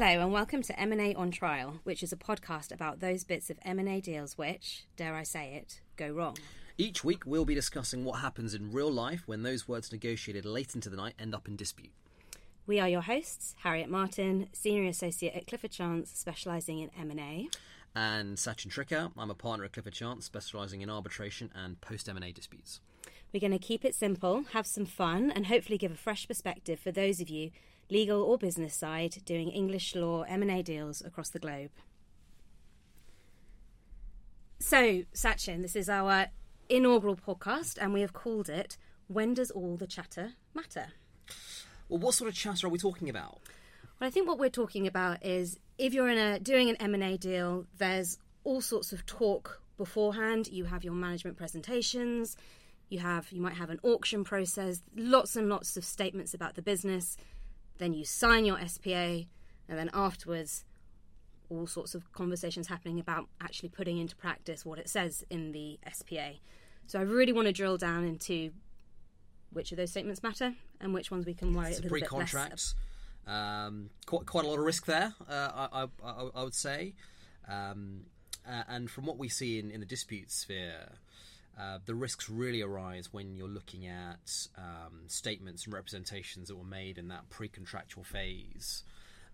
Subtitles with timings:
[0.00, 3.58] Hello and welcome to M&A on Trial, which is a podcast about those bits of
[3.64, 6.36] M&A deals which, dare I say it, go wrong.
[6.78, 10.76] Each week, we'll be discussing what happens in real life when those words negotiated late
[10.76, 11.90] into the night end up in dispute.
[12.64, 17.48] We are your hosts, Harriet Martin, Senior Associate at Clifford Chance, specialising in M&A.
[17.96, 22.30] And Sachin Trikha, I'm a partner at Clifford Chance, specialising in arbitration and post M&A
[22.30, 22.78] disputes.
[23.32, 26.80] We're going to keep it simple, have some fun, and hopefully give a fresh perspective
[26.80, 27.50] for those of you,
[27.90, 31.70] legal or business side, doing English law M&A deals across the globe.
[34.58, 36.26] So, Sachin, this is our
[36.68, 40.88] inaugural podcast, and we have called it "When Does All the Chatter Matter?"
[41.88, 43.40] Well, what sort of chatter are we talking about?
[44.00, 47.16] Well, I think what we're talking about is if you're in a doing an M&A
[47.16, 50.48] deal, there's all sorts of talk beforehand.
[50.48, 52.36] You have your management presentations,
[52.88, 56.62] you have you might have an auction process, lots and lots of statements about the
[56.62, 57.16] business.
[57.78, 58.88] Then you sign your SPA,
[59.68, 60.64] and then afterwards,
[61.50, 65.78] all sorts of conversations happening about actually putting into practice what it says in the
[65.92, 66.32] SPA.
[66.86, 68.50] So I really want to drill down into
[69.52, 72.12] which of those statements matter and which ones we can worry It's a little bit
[72.12, 72.74] less.
[73.26, 76.94] Um, quite, quite a lot of risk there, uh, I, I, I, I would say.
[77.46, 78.06] Um,
[78.48, 80.88] uh, and from what we see in, in the dispute sphere,
[81.58, 86.64] uh, the risks really arise when you're looking at um, statements and representations that were
[86.64, 88.84] made in that pre-contractual phase,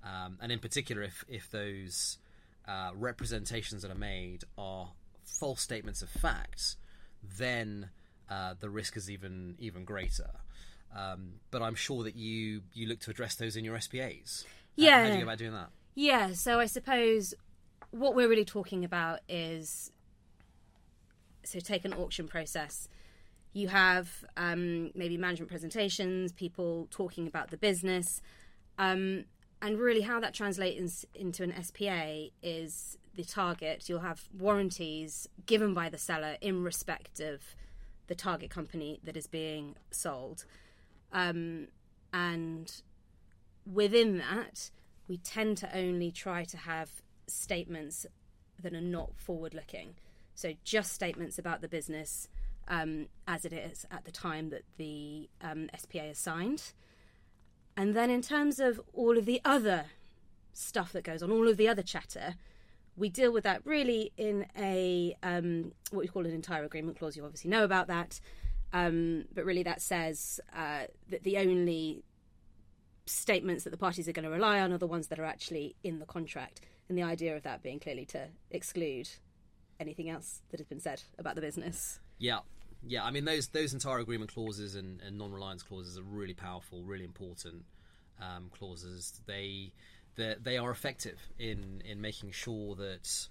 [0.03, 2.19] um, and in particular, if if those
[2.67, 4.93] uh, representations that are made are
[5.25, 6.77] false statements of fact,
[7.39, 7.91] then
[8.31, 10.31] uh, the risk is even even greater.
[10.97, 14.45] Um, but I'm sure that you you look to address those in your SPAs.
[14.79, 15.71] How- How, do you go about doing that?
[15.95, 17.35] Yeah, so I suppose
[17.91, 19.93] what we're really talking about is
[21.47, 22.89] so take an auction process.
[23.53, 28.21] You have um, maybe management presentations, people talking about the business,
[28.79, 29.25] um,
[29.63, 33.89] and really how that translates into an SPA is the target.
[33.89, 37.43] You'll have warranties given by the seller in respect of
[38.09, 40.45] the target company that is being sold,
[41.13, 41.69] um,
[42.13, 42.83] and
[43.73, 44.71] within that,
[45.09, 46.91] we tend to only try to have
[47.27, 48.07] statements
[48.63, 49.95] that are not forward looking.
[50.35, 52.29] So, just statements about the business
[52.69, 56.73] um, as it is at the time that the um, SPA is signed.
[57.77, 59.87] And then, in terms of all of the other
[60.53, 62.35] stuff that goes on, all of the other chatter,
[62.97, 67.17] we deal with that really in a um, what we call an entire agreement clause.
[67.17, 68.21] You obviously know about that,
[68.73, 72.05] um, but really that says uh, that the only
[73.07, 75.75] statements that the parties are going to rely on are the ones that are actually
[75.83, 76.61] in the contract.
[76.89, 79.09] And the idea of that being clearly to exclude
[79.81, 82.01] anything else that has been said about the business.
[82.19, 82.41] Yeah,
[82.87, 83.05] yeah.
[83.05, 87.05] I mean, those those entire agreement clauses and, and non-reliance clauses are really powerful, really
[87.05, 87.65] important
[88.21, 89.21] um, clauses.
[89.27, 89.73] They
[90.17, 93.29] they they are effective in in making sure that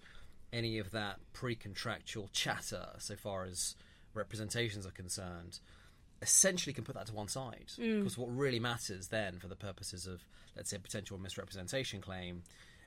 [0.51, 3.75] any of that pre-contractual chatter, so far as
[4.13, 5.59] representations are concerned,
[6.21, 7.71] essentially can put that to one side.
[7.77, 10.23] Because what really matters then, for the purposes of
[10.55, 12.43] let's say a potential misrepresentation claim.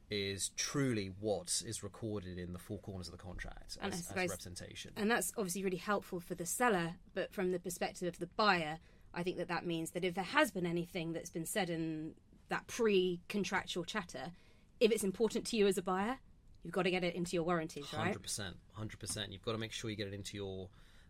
[0.09, 4.31] Is truly what is recorded in the four corners of the contract And as, as
[4.31, 4.93] representation.
[4.97, 8.79] And that's obviously really helpful for the seller, but from the perspective of the buyer,
[9.13, 12.15] I think that that means that if there has been anything that's been said in
[12.51, 14.33] that pre contractual chatter,
[14.79, 16.19] if it's important to you as a buyer,
[16.63, 18.05] you've got to get it into your warranties, right?
[18.05, 19.33] Hundred percent, hundred percent.
[19.33, 20.69] You've got to make sure you get it into your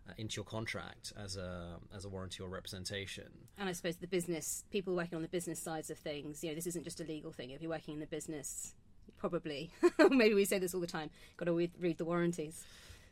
[0.09, 3.29] uh, into your contract as a as a warranty or representation.
[3.59, 6.55] And I suppose the business people working on the business sides of things, you know,
[6.55, 7.51] this isn't just a legal thing.
[7.51, 8.75] If you're working in the business,
[9.19, 9.71] probably
[10.11, 11.11] maybe we say this all the time.
[11.37, 12.65] Got to read, read the warranties.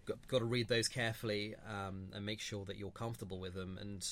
[0.07, 3.79] Got, got to read those carefully um, and make sure that you're comfortable with them.
[3.81, 4.07] And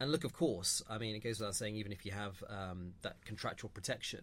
[0.00, 2.92] and look, of course, I mean, it goes without saying, even if you have um,
[3.02, 4.22] that contractual protection.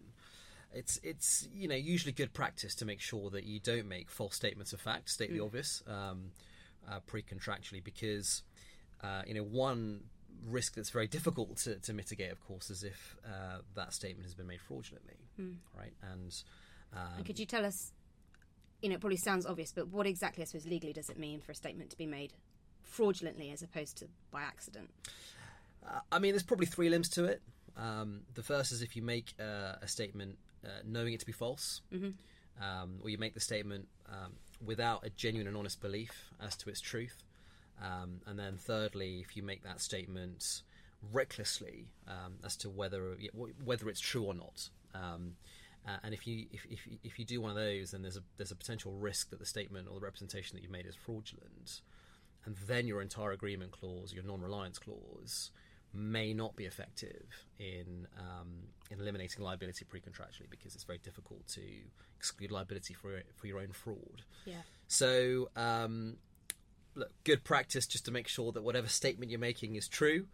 [0.72, 4.34] It's it's you know usually good practice to make sure that you don't make false
[4.34, 6.32] statements of fact, state the obvious, um,
[6.90, 8.42] uh, pre-contractually, because
[9.02, 10.00] uh, you know one
[10.44, 14.34] risk that's very difficult to, to mitigate, of course, is if uh, that statement has
[14.34, 15.16] been made fraudulently,
[15.76, 15.92] right?
[16.12, 16.42] And
[16.96, 17.92] um, And could you tell us,
[18.82, 21.40] you know, it probably sounds obvious, but what exactly, I suppose, legally does it mean
[21.40, 22.32] for a statement to be made
[22.82, 24.90] fraudulently as opposed to by accident?
[25.86, 27.42] Uh, I mean, there's probably three limbs to it.
[27.76, 31.32] Um, the first is if you make uh, a statement uh, knowing it to be
[31.32, 31.82] false,
[32.60, 34.32] um, or you make the statement um,
[34.64, 37.22] without a genuine and honest belief as to its truth.
[37.82, 40.62] Um, and then thirdly, if you make that statement
[41.12, 43.16] recklessly um, as to whether
[43.64, 44.70] whether it's true or not.
[45.86, 48.22] Uh, and if you if, if if you do one of those, then there's a
[48.36, 51.80] there's a potential risk that the statement or the representation that you've made is fraudulent,
[52.44, 55.52] and then your entire agreement clause, your non-reliance clause,
[55.94, 61.62] may not be effective in um, in eliminating liability pre-contractually because it's very difficult to
[62.16, 64.22] exclude liability for for your own fraud.
[64.44, 64.62] Yeah.
[64.88, 66.16] So, um,
[66.96, 70.26] look, good practice just to make sure that whatever statement you're making is true,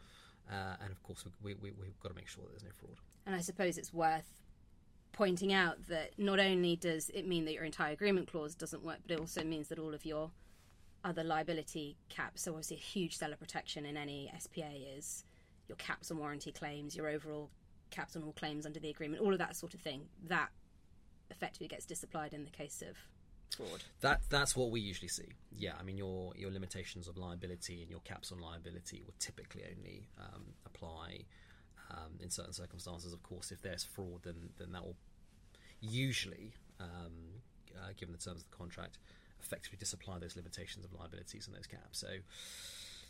[0.51, 2.99] uh, and of course we, we, we've got to make sure that there's no fraud.
[3.27, 4.42] And I suppose it's worth
[5.13, 8.99] pointing out that not only does it mean that your entire agreement clause doesn't work,
[9.07, 10.31] but it also means that all of your
[11.05, 15.25] other liability caps, so obviously a huge seller protection in any SPA is
[15.69, 17.51] your caps on warranty claims, your overall
[17.91, 20.07] caps on all claims under the agreement, all of that sort of thing.
[20.29, 20.49] That
[21.31, 22.97] effectively gets disapplied in the case of
[23.57, 23.85] fraud.
[24.01, 25.29] That that's what we usually see.
[25.51, 29.65] Yeah, I mean your your limitations of liability and your caps on liability will typically
[29.77, 31.25] only um, apply
[31.93, 33.13] um, in certain circumstances.
[33.13, 34.97] Of course, if there's fraud, then then that will
[35.81, 37.41] usually, um,
[37.77, 38.99] uh, given the terms of the contract,
[39.41, 41.99] effectively disapply those limitations of liabilities and those caps.
[41.99, 42.09] So.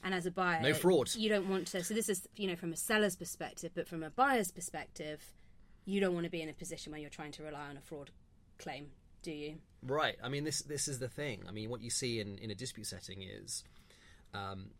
[0.04, 1.14] And as a buyer, no fraud.
[1.14, 1.84] You don't want to.
[1.84, 5.32] So this is, you know, from a seller's perspective, but from a buyer's perspective,
[5.84, 7.80] you don't want to be in a position where you're trying to rely on a
[7.80, 8.10] fraud
[8.58, 8.88] claim,
[9.22, 9.54] do you?
[9.82, 10.16] Right.
[10.22, 11.44] I mean, this this is the thing.
[11.48, 13.62] I mean, what you see in in a dispute setting is
[14.34, 14.70] um,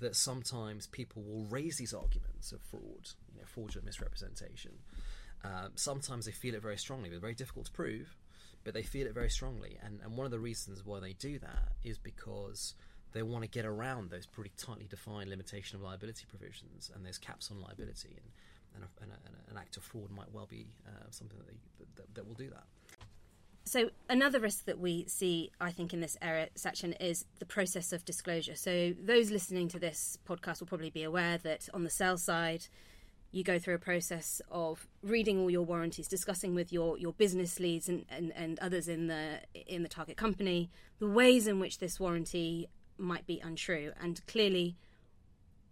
[0.00, 4.72] that sometimes people will raise these arguments of fraud, you know, fraudulent misrepresentation.
[5.44, 7.10] Um, sometimes they feel it very strongly.
[7.10, 8.16] They're very difficult to prove,
[8.64, 9.78] but they feel it very strongly.
[9.84, 12.74] And and one of the reasons why they do that is because
[13.12, 17.18] they want to get around those pretty tightly defined limitation of liability provisions and those
[17.18, 18.16] caps on liability.
[18.16, 18.28] And,
[18.74, 21.84] and, a, and, a, an act of fraud might well be uh, something that, they,
[21.94, 22.64] that, that will do that.
[23.74, 27.92] So another risk that we see, I think, in this area Sachin is the process
[27.92, 28.54] of disclosure.
[28.54, 32.68] So those listening to this podcast will probably be aware that on the sell side,
[33.32, 37.58] you go through a process of reading all your warranties, discussing with your, your business
[37.58, 40.70] leads and, and, and others in the in the target company
[41.00, 43.90] the ways in which this warranty might be untrue.
[44.00, 44.76] And clearly,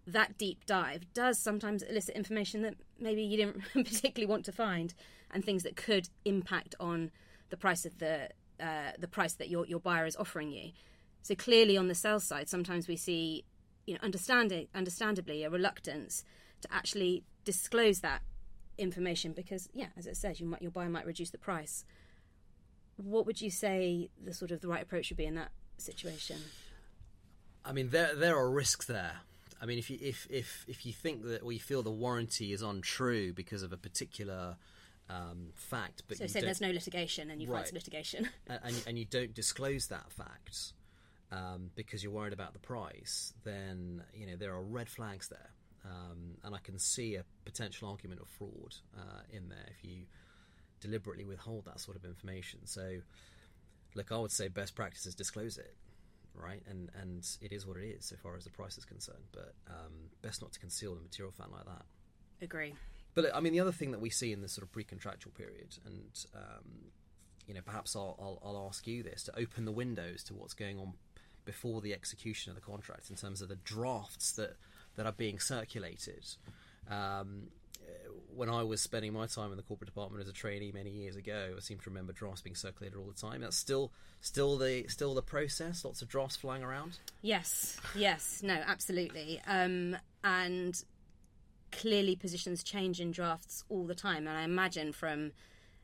[0.05, 4.93] that deep dive does sometimes elicit information that maybe you didn't particularly want to find,
[5.31, 7.09] and things that could impact on
[7.49, 8.29] the price of the
[8.59, 10.71] uh, the price that your your buyer is offering you.
[11.21, 13.45] So clearly, on the sell side, sometimes we see,
[13.85, 16.23] you know, understanding understandably a reluctance
[16.61, 18.21] to actually disclose that
[18.77, 21.85] information because, yeah, as it says, you might, your buyer might reduce the price.
[22.97, 26.37] What would you say the sort of the right approach would be in that situation?
[27.65, 29.21] I mean, there there are risks there.
[29.61, 32.51] I mean, if you if if if you think that or you feel the warranty
[32.51, 34.57] is untrue because of a particular
[35.09, 37.67] um, fact, but so you say there's no litigation and you Right.
[37.67, 38.29] some litigation.
[38.47, 40.73] and, and, you don't disclose that fact
[41.31, 45.49] um, because you're worried about the price, then you know there are red flags there,
[45.85, 50.05] um, and I can see a potential argument of fraud uh, in there if you
[50.79, 52.65] deliberately withhold that sort of information.
[52.65, 52.99] So,
[53.95, 55.75] look, I would say best practice is disclose it,
[56.33, 56.63] right?
[56.67, 59.25] And and it is what it is so far as the price is concerned.
[59.31, 61.85] But um, best not to conceal the material fact like that.
[62.41, 62.73] Agree.
[63.15, 65.77] But I mean, the other thing that we see in this sort of pre-contractual period,
[65.85, 66.91] and um,
[67.47, 70.53] you know, perhaps I'll, I'll, I'll ask you this to open the windows to what's
[70.53, 70.93] going on
[71.45, 74.55] before the execution of the contract in terms of the drafts that
[74.95, 76.25] that are being circulated.
[76.89, 77.47] Um,
[78.35, 81.15] when I was spending my time in the corporate department as a trainee many years
[81.15, 83.41] ago, I seem to remember drafts being circulated all the time.
[83.41, 85.85] That's still still the still the process.
[85.85, 86.97] Lots of drafts flying around.
[87.21, 89.41] Yes, yes, no, absolutely.
[89.47, 90.81] Um, and
[91.79, 94.27] clearly, positions change in drafts all the time.
[94.27, 95.31] And I imagine from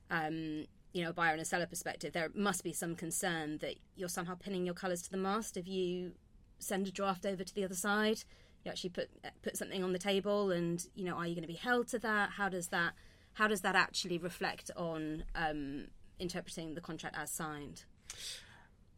[0.10, 3.76] um, you know a buyer and a seller perspective, there must be some concern that
[3.96, 6.14] you're somehow pinning your colours to the mast if you
[6.60, 8.24] send a draft over to the other side.
[8.64, 9.10] You actually put
[9.42, 12.00] put something on the table, and you know, are you going to be held to
[12.00, 12.32] that?
[12.32, 12.94] How does that
[13.34, 15.88] how does that actually reflect on um,
[16.20, 17.86] interpreting the contract as signed?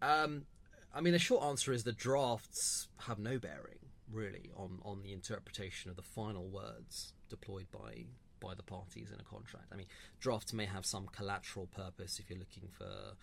[0.02, 0.46] Um,
[0.94, 5.14] I mean, the short answer is the drafts have no bearing really on, on the
[5.14, 8.06] interpretation of the final words deployed by
[8.40, 9.68] by the parties in a contract.
[9.72, 9.86] I mean,
[10.20, 13.16] drafts may have some collateral purpose if you're looking for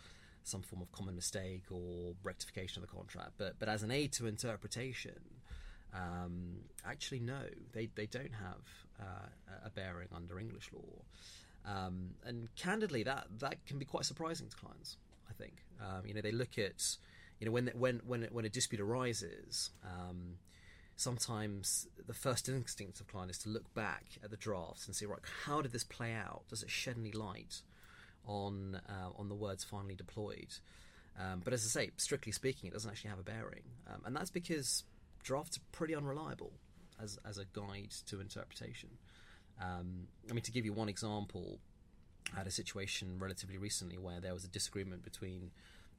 [0.45, 4.12] some form of common mistake or rectification of the contract, but but as an aid
[4.12, 5.21] to interpretation,
[5.92, 7.40] um, actually no,
[7.73, 8.62] they they don't have
[9.00, 11.02] uh, a bearing under English law.
[11.66, 14.97] Um, and candidly, that that can be quite surprising to clients.
[15.28, 16.97] I think um, you know they look at
[17.40, 19.71] you know when when when when a dispute arises.
[19.85, 20.37] Um,
[20.99, 25.07] sometimes the first instinct of client is to look back at the drafts and see
[25.07, 26.43] right how did this play out?
[26.49, 27.62] Does it shed any light
[28.26, 30.55] on uh, on the words finally deployed?
[31.19, 33.62] Um, but as I say, strictly speaking, it doesn't actually have a bearing,
[33.93, 34.85] um, and that's because
[35.23, 36.52] drafts are pretty unreliable
[37.00, 38.90] as as a guide to interpretation.
[39.62, 41.61] Um, I mean, to give you one example,
[42.35, 45.52] I had a situation relatively recently where there was a disagreement between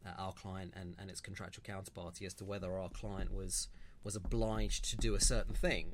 [0.05, 3.69] uh, our client and, and its contractual counterparty as to whether our client was
[4.03, 5.93] was obliged to do a certain thing.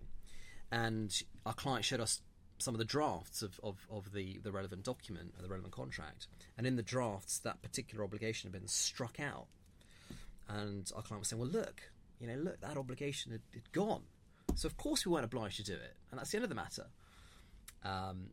[0.72, 2.22] and our client showed us
[2.58, 6.28] some of the drafts of, of, of the, the relevant document, or the relevant contract.
[6.58, 9.48] And in the drafts, that particular obligation had been struck out.
[10.48, 11.82] And our client was saying, well, look,
[12.20, 14.04] you know, look, that obligation had, had gone.
[14.56, 15.96] So, of course, we weren't obliged to do it.
[16.12, 16.86] And that's the end of the matter.
[17.84, 18.28] Um,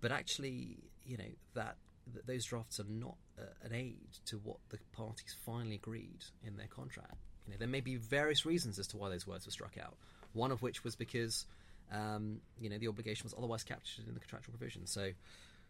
[0.00, 1.76] but actually, you know, that,
[2.14, 3.16] that those drafts are not
[3.62, 7.14] an aid to what the parties finally agreed in their contract.
[7.46, 9.96] You know, there may be various reasons as to why those words were struck out.
[10.32, 11.46] One of which was because
[11.92, 14.86] um, you know the obligation was otherwise captured in the contractual provision.
[14.86, 15.12] So,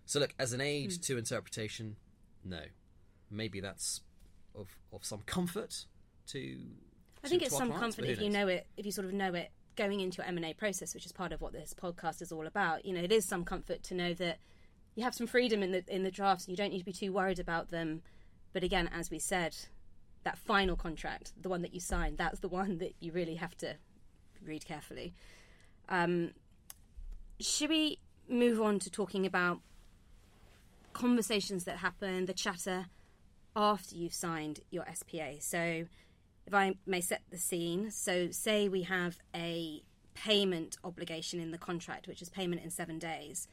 [0.07, 1.03] so look, as an aid mm.
[1.07, 1.97] to interpretation,
[2.45, 2.61] no,
[3.31, 4.01] maybe that's
[4.55, 5.85] of of some comfort
[6.29, 6.59] to.
[7.25, 9.35] I think it's some clients, comfort if you know it, if you sort of know
[9.35, 12.23] it going into your M and A process, which is part of what this podcast
[12.23, 12.85] is all about.
[12.85, 14.39] You know, it is some comfort to know that
[14.97, 16.49] you have some freedom in the in the drafts.
[16.49, 18.03] You don't need to be too worried about them.
[18.53, 19.55] But again, as we said,
[20.25, 23.57] that final contract, the one that you signed, that's the one that you really have
[23.59, 23.77] to
[24.45, 25.15] read carefully.
[25.89, 26.31] Um,
[27.39, 27.99] should we
[28.29, 29.61] move on to talking about
[30.95, 32.87] conversations that happen, the chatter
[33.55, 35.35] after you've signed your SPA?
[35.41, 35.85] So,
[36.47, 39.83] if I may set the scene, so say we have a
[40.15, 43.47] payment obligation in the contract, which is payment in seven days,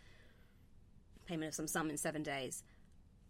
[1.26, 2.64] payment of some sum in seven days.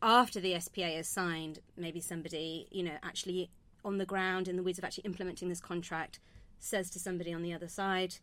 [0.02, 3.50] After the SPA is signed, maybe somebody, you know, actually
[3.86, 6.20] on the ground in the weeds of actually implementing this contract
[6.60, 8.16] says to somebody on the other side,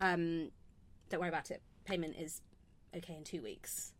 [0.00, 0.50] um,
[1.08, 2.40] don't worry about it, payment is
[2.96, 3.92] okay in two weeks.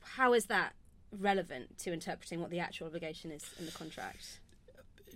[0.00, 0.74] How is that
[1.18, 4.40] relevant to interpreting what the actual obligation is in the contract?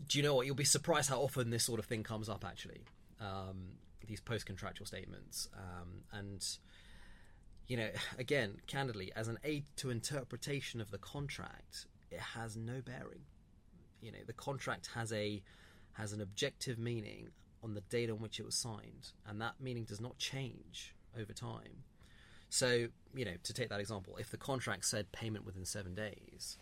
[0.08, 0.46] Do you know what?
[0.46, 2.82] You'll be surprised how often this sort of thing comes up, actually.
[3.20, 5.48] Um, these post contractual statements.
[5.56, 6.46] Um, and,
[7.66, 12.80] you know, again, candidly, as an aid to interpretation of the contract, it has no
[12.80, 13.24] bearing.
[14.00, 15.42] You know, the contract has a
[15.94, 17.28] has an objective meaning
[17.62, 21.32] on the date on which it was signed, and that meaning does not change over
[21.32, 21.84] time.
[22.48, 26.58] So, you know, to take that example, if the contract said payment within seven days,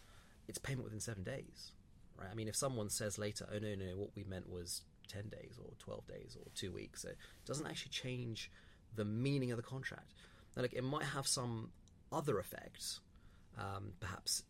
[0.48, 1.72] it's payment within seven days,
[2.18, 2.28] right?
[2.30, 5.58] I mean, if someone says later, oh no, no, what we meant was 10 days
[5.62, 8.50] or 12 days or two weeks, it doesn't actually change
[8.94, 10.12] the meaning of the contract.
[10.56, 11.70] Now, look, it might have some
[12.12, 13.00] other effects,
[13.58, 14.44] um, perhaps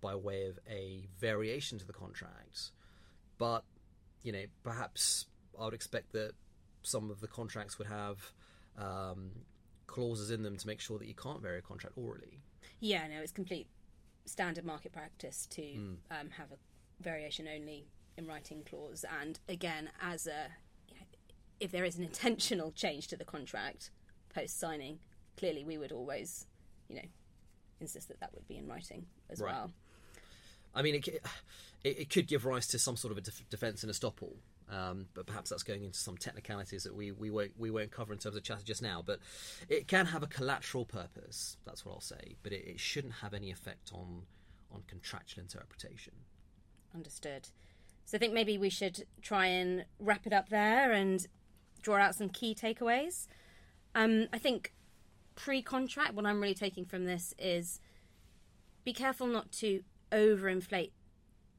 [0.00, 2.70] by way of a variation to the contract,
[3.38, 3.64] but,
[4.22, 5.26] you know, perhaps
[5.58, 6.32] I would expect that
[6.82, 8.32] some of the contracts would have
[8.76, 9.30] um,
[9.86, 12.40] clauses in them to make sure that you can't vary a contract orally.
[12.80, 13.66] Yeah, no, it's complete
[14.24, 15.96] standard market practice to mm.
[16.10, 19.04] um, have a variation only in writing clause.
[19.20, 20.48] And again, as a
[21.60, 23.90] if there is an intentional change to the contract
[24.32, 25.00] post signing,
[25.38, 26.46] clearly we would always,
[26.88, 27.08] you know,
[27.80, 29.52] insist that that would be in writing as right.
[29.52, 29.70] well.
[30.74, 31.22] I mean, it, it,
[31.82, 34.34] it, could give rise to some sort of a def- defence and estoppel
[34.70, 38.12] um, but perhaps that's going into some technicalities that we, we won't we won't cover
[38.12, 39.02] in terms of chatter just now.
[39.04, 39.20] But
[39.68, 41.56] it can have a collateral purpose.
[41.64, 42.36] That's what I'll say.
[42.42, 44.22] But it, it shouldn't have any effect on
[44.72, 46.12] on contractual interpretation.
[46.94, 47.48] Understood.
[48.04, 51.26] So I think maybe we should try and wrap it up there and
[51.82, 53.26] draw out some key takeaways.
[53.94, 54.72] Um, I think
[55.38, 57.80] pre-contract, what I'm really taking from this is
[58.84, 60.90] be careful not to overinflate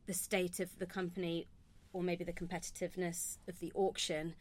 [0.05, 1.47] the state of the company
[1.93, 4.35] or maybe the competitiveness of the auction.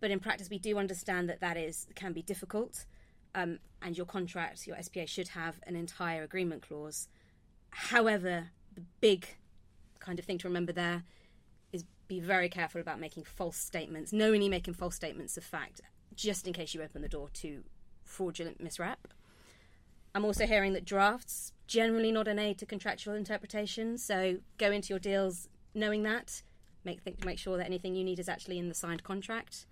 [0.00, 2.84] But in practice, we do understand that that is can be difficult,
[3.34, 7.08] um, and your contract, your SPA, should have an entire agreement clause.
[7.70, 9.26] However, the big
[10.00, 11.04] kind of thing to remember there
[11.72, 15.80] is be very careful about making false statements, knowingly making false statements of fact,
[16.14, 17.62] just in case you open the door to
[18.06, 18.96] fraudulent misrep.
[20.14, 24.88] I'm also hearing that drafts generally not an aid to contractual interpretation, so go into
[24.88, 26.42] your deals knowing that,
[26.84, 29.66] make think, make sure that anything you need is actually in the signed contract.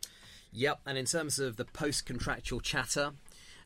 [0.52, 3.12] Yep, and in terms of the post contractual chatter,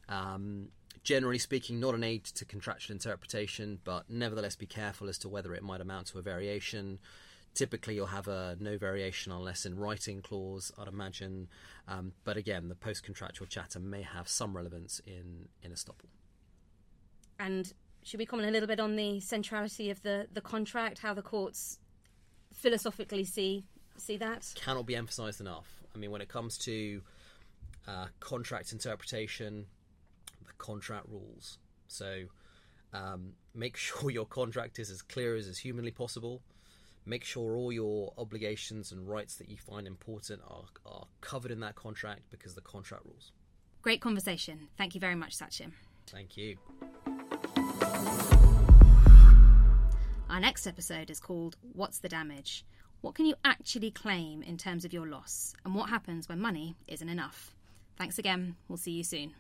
[0.09, 0.69] um,
[1.03, 5.55] generally speaking, not an aid to contractual interpretation, but nevertheless be careful as to whether
[5.55, 6.99] it might amount to a variation.
[7.59, 11.49] Typically, you'll have a no variation unless in writing clause, I'd imagine.
[11.89, 16.07] Um, but again, the post contractual chatter may have some relevance in, in estoppel.
[17.41, 17.73] And
[18.05, 21.23] should we comment a little bit on the centrality of the, the contract, how the
[21.23, 21.81] courts
[22.55, 23.65] philosophically see
[23.97, 24.53] see that.
[24.55, 25.83] Cannot be emphasised enough.
[25.93, 27.03] I mean, when it comes to
[27.89, 29.67] uh, contract interpretation,
[30.47, 31.59] the contract rules.
[31.89, 32.27] So
[32.93, 36.41] um, make sure your contract is as clear as is humanly possible.
[37.09, 41.61] Make sure all your obligations and rights that you find important are, are covered in
[41.61, 43.33] that contract because the contract rules.
[43.81, 44.69] Great conversation.
[44.77, 45.73] Thank you very much, Sachin.
[46.07, 46.59] Thank you.
[50.29, 52.67] Our next episode is called What's the Damage?
[53.01, 55.55] What can you actually claim in terms of your loss?
[55.65, 57.55] And what happens when money isn't enough?
[57.97, 58.55] Thanks again.
[58.69, 59.35] We'll see you soon.